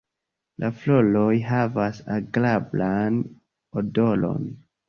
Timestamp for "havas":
1.51-2.01